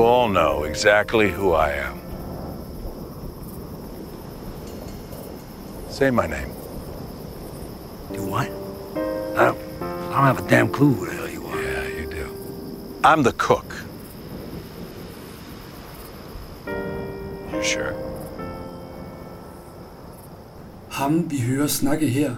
[0.00, 2.00] You all know exactly who I am.
[5.90, 6.48] Say my name.
[8.10, 8.48] Do what?
[9.36, 11.62] I don't, I don't have a damn clue who the hell you are.
[11.62, 12.26] Yeah, you do.
[13.04, 13.74] I'm the cook.
[17.52, 17.94] You sure?
[20.90, 22.36] Ham, vi hører snakke her,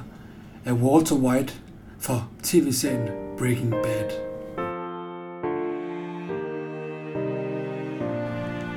[0.67, 1.55] er Walter White
[1.99, 3.09] fra tv-serien
[3.39, 4.32] Breaking Bad.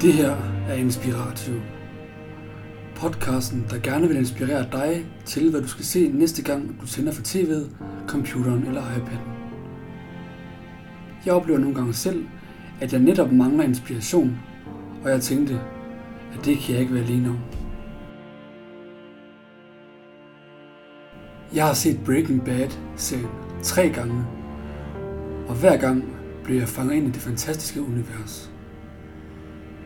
[0.01, 0.35] Det her
[0.69, 1.53] er Inspiratio.
[2.95, 7.11] Podcasten, der gerne vil inspirere dig til, hvad du skal se næste gang, du tænder
[7.11, 7.75] for tv'et,
[8.07, 9.29] computeren eller iPad'en.
[11.25, 12.25] Jeg oplever nogle gange selv,
[12.81, 14.37] at jeg netop mangler inspiration,
[15.03, 15.59] og jeg tænkte,
[16.33, 17.39] at det kan jeg ikke være alene om.
[21.55, 23.27] Jeg har set Breaking Bad serien
[23.63, 24.25] tre gange,
[25.47, 26.03] og hver gang
[26.43, 28.54] blev jeg fanget ind i det fantastiske univers.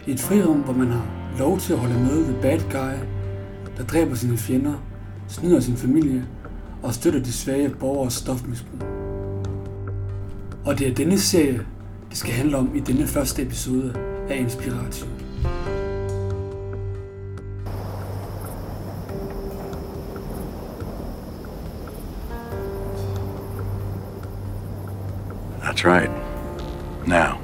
[0.07, 1.05] I et frirum, hvor man har
[1.39, 3.05] lov til at holde med ved Bad Guy,
[3.77, 4.73] der dræber sine fjender,
[5.27, 6.25] snyder sin familie
[6.83, 8.81] og støtter de svage borgers stofmisbrug.
[10.65, 11.65] Og det er denne serie,
[12.09, 13.95] det skal handle om i denne første episode
[14.29, 15.07] af Inspiratio.
[25.61, 26.11] That's right.
[27.07, 27.38] Now,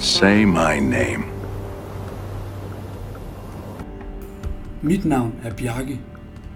[0.00, 1.24] say my name.
[4.82, 6.00] Mit navn er Bjarke,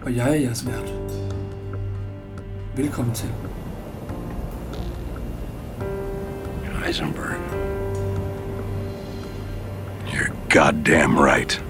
[0.02, 0.92] og jeg er jeres vært.
[2.76, 3.28] Velkommen til.
[6.84, 7.40] Heisenberg.
[10.06, 11.62] You're goddamn right.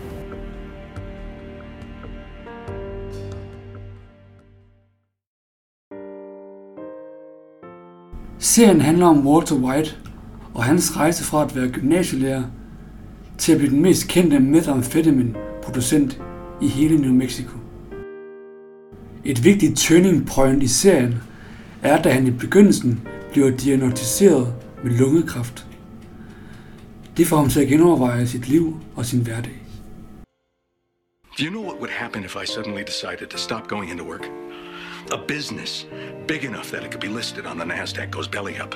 [8.38, 10.01] Serien handler om Walter White
[10.54, 12.44] og hans rejse fra at være gymnasielærer
[13.38, 16.20] til at blive den mest kendte methamphetamine-producent
[16.60, 17.56] i hele New Mexico.
[19.24, 21.22] Et vigtigt turning point i serien
[21.82, 24.54] er, da han i begyndelsen bliver diagnostiseret
[24.84, 25.66] med lungekræft.
[27.16, 29.62] Det får ham til at genoverveje sit liv og sin hverdag.
[31.38, 34.24] Do you know what would happen if I suddenly decided to stop going into work?
[35.12, 35.86] A business
[36.28, 38.74] big enough that it could be listed on the NASDAQ goes belly up.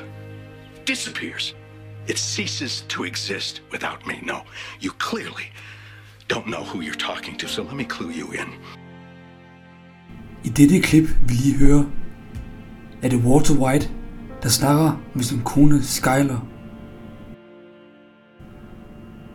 [0.86, 1.54] Disappears.
[2.08, 4.14] It ceases to exist without me.
[4.22, 4.36] No,
[4.84, 5.52] you clearly
[6.28, 8.48] don't know who you're talking to, so let me clue you in.
[10.44, 11.84] I dette klip vi lige hører,
[13.02, 13.90] er det Walter White,
[14.42, 16.46] der snakker med sin kone Skyler.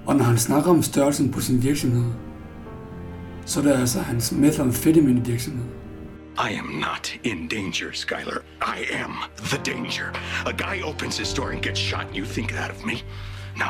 [0.05, 2.11] Og når han snakker om størrelsen på sin virksomhed,
[3.45, 5.65] så er det altså hans methamphetamine virksomhed.
[6.37, 8.41] I am not in danger, Skylar.
[8.61, 9.13] I am
[9.51, 10.13] the danger.
[10.45, 13.03] A guy opens his door and gets shot, and you think that of me?
[13.57, 13.69] No.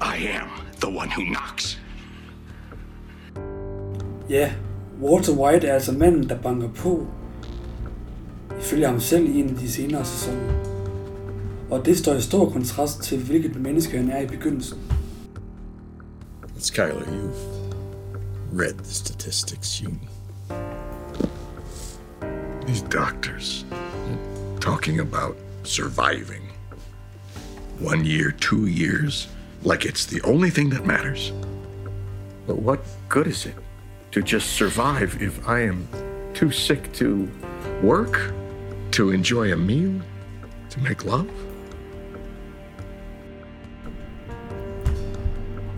[0.00, 0.48] I am
[0.80, 1.78] the one who knocks.
[4.28, 4.52] Ja,
[5.00, 7.06] Walter White er altså manden, der banker på,
[8.60, 10.52] ifølge ham selv i en af de senere sæsoner.
[11.70, 14.78] Og det står i stor kontrast til, hvilket menneske han er i begyndelsen.
[16.58, 17.58] Skylar, you've
[18.52, 19.78] read the statistics.
[19.78, 20.17] You.
[22.68, 23.64] These doctors
[24.60, 26.42] talking about surviving.
[27.78, 29.28] One year, two years,
[29.62, 31.32] like it's the only thing that matters.
[32.46, 33.54] But what good is it
[34.12, 35.88] to just survive if I am
[36.34, 37.30] too sick to
[37.82, 38.34] work?
[38.90, 40.02] To enjoy a meal?
[40.68, 41.30] To make love?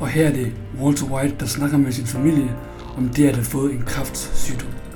[0.01, 2.57] Og her er det Walter White, der snakker med sin familie
[2.97, 4.90] om det at have fået en kræftsygdom.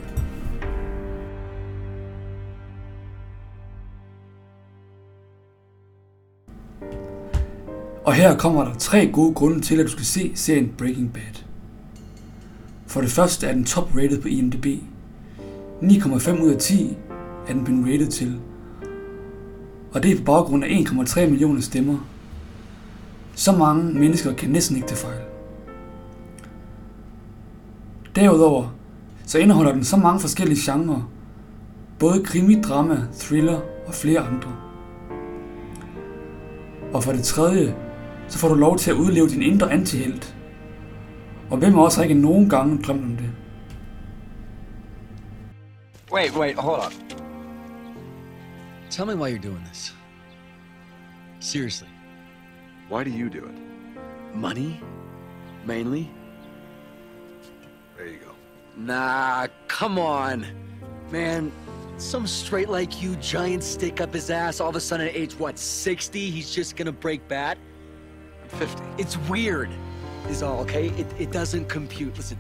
[8.05, 11.43] Og her kommer der tre gode grunde til, at du skal se serien Breaking Bad.
[12.87, 14.67] For det første er den top-rated på IMDb.
[15.83, 16.97] 9,5 ud af 10
[17.49, 18.41] er den blevet rated til.
[19.93, 21.99] Og det er på baggrund af 1,3 millioner stemmer.
[23.35, 25.21] Så mange mennesker kan næsten ikke tage fejl.
[28.17, 28.75] Derudover
[29.27, 31.11] så indeholder den så mange forskellige genrer.
[31.99, 34.57] Både krimi, drama, thriller og flere andre.
[36.93, 37.75] Og for det tredje,
[38.29, 40.37] så får du lov til at udleve din indre antihelt.
[41.51, 43.31] Og hvem også har ikke nogen gange drømt om det?
[46.13, 46.93] Wait, wait, hold on.
[48.91, 49.95] Tell me why you're doing this.
[51.41, 51.89] Seriously.
[52.91, 53.59] Why do you do it?
[54.35, 54.81] Money?
[55.67, 56.11] Mainly?
[57.97, 58.33] There you go.
[58.77, 60.47] Nah, come on.
[61.11, 61.53] Man,
[61.99, 65.35] some straight like you, giant stick up his ass, all of a sudden at age,
[65.39, 67.59] what, 60, he's just gonna break bad?
[68.55, 68.83] 50.
[68.99, 69.71] It's weird,
[70.31, 70.89] is all, okay?
[70.89, 72.17] It, it doesn't compute.
[72.17, 72.39] Listen,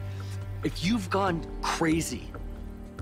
[0.64, 2.22] if you've gone crazy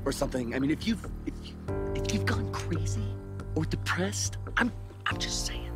[0.05, 1.55] or something, I mean, if you've if, you,
[1.95, 3.07] if you've gone crazy
[3.55, 4.71] or depressed, I'm
[5.07, 5.69] I'm just saying.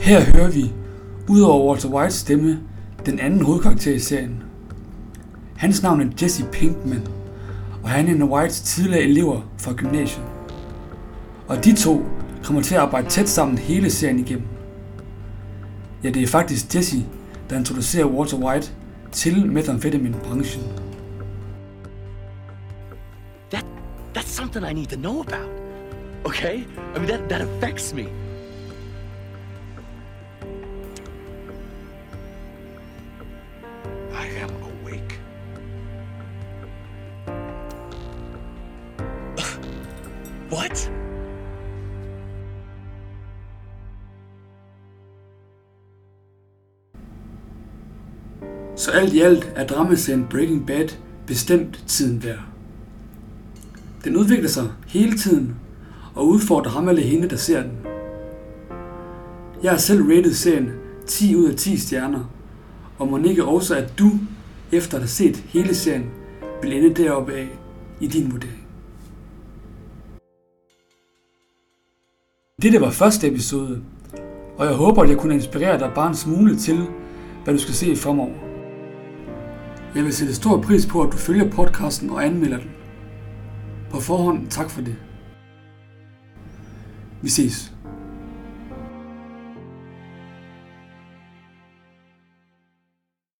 [0.00, 0.72] Her hører vi,
[1.28, 2.60] udover Walter Whites stemme,
[3.06, 4.42] den anden hovedkarakter i serien.
[5.56, 7.08] Hans navn er Jesse Pinkman,
[7.82, 10.24] og han er en af Whites tidligere elever fra gymnasiet.
[11.48, 12.02] Og de to
[12.44, 14.46] kommer til at arbejde tæt sammen hele serien igennem.
[16.04, 17.06] Ja, det er faktisk Jesse,
[17.50, 18.72] der introducerer Walter White
[19.12, 20.62] til methamphetamine-branchen.
[23.50, 23.64] That
[24.16, 25.50] that's something I need to know about.
[26.24, 26.56] Okay?
[26.96, 28.02] I mean that that affects me.
[34.12, 35.20] I am awake.
[40.50, 41.03] What?
[48.76, 50.88] Så alt i alt er dramaserien Breaking Bad
[51.26, 52.40] bestemt tiden værd.
[54.04, 55.56] Den udvikler sig hele tiden
[56.14, 57.72] og udfordrer ham eller hende, der ser den.
[59.62, 60.70] Jeg har selv rated serien
[61.06, 62.30] 10 ud af 10 stjerner,
[62.98, 64.10] og må ikke også, at du,
[64.72, 66.10] efter at have set hele serien,
[66.62, 67.48] vil ende deroppe af
[68.00, 68.66] i din vurdering.
[72.62, 73.82] Dette var første episode,
[74.56, 76.86] og jeg håber, at jeg kunne inspirere dig bare en smule til,
[77.44, 78.53] hvad du skal se fremover.
[79.94, 82.70] Jeg vil sætte stor pris på, at du følger podcasten og anmelder den.
[83.90, 84.96] På forhånd tak for det.
[87.22, 87.73] Vi ses.